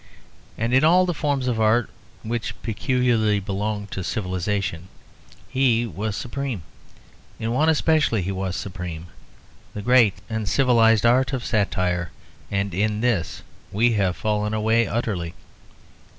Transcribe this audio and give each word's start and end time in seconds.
And 0.57 0.73
in 0.73 0.83
all 0.83 1.05
the 1.05 1.13
forms 1.13 1.47
of 1.47 1.61
art 1.61 1.87
which 2.23 2.59
peculiarly 2.63 3.39
belong 3.39 3.85
to 3.91 4.03
civilisation, 4.03 4.87
he 5.47 5.85
was 5.85 6.15
supreme. 6.15 6.63
In 7.39 7.51
one 7.51 7.69
especially 7.69 8.23
he 8.23 8.31
was 8.31 8.55
supreme 8.55 9.09
the 9.75 9.83
great 9.83 10.15
and 10.27 10.49
civilised 10.49 11.05
art 11.05 11.33
of 11.33 11.45
satire. 11.45 12.09
And 12.49 12.73
in 12.73 13.01
this 13.01 13.43
we 13.71 13.91
have 13.93 14.17
fallen 14.17 14.55
away 14.55 14.87
utterly. 14.87 15.35